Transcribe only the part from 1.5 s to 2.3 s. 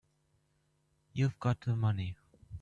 the money.